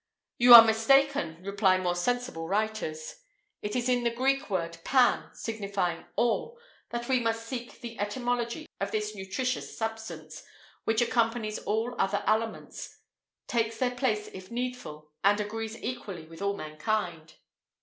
[0.39, 3.17] [IV 19] You are mistaken, reply more sensible writers;
[3.61, 6.57] it is in the Greek word pan, signifying all,
[6.89, 10.41] that we must seek the etymology of this nutritious substance,
[10.85, 12.97] which accompanies all other aliments,
[13.45, 17.35] takes their place if needful, and agrees equally with all mankind.